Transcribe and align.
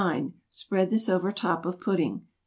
Spread 0.49 0.89
this 0.89 1.07
over 1.07 1.31
top 1.31 1.63
of 1.63 1.79
pudding. 1.79 2.23